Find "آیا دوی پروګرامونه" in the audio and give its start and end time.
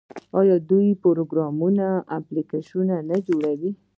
0.39-1.85